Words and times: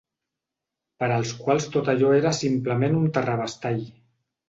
Per 1.03 1.09
als 1.17 1.35
quals 1.43 1.69
tot 1.77 1.93
allò 1.95 2.11
era 2.25 2.35
simplement 2.41 3.01
un 3.05 3.09
terrabastall 3.19 3.89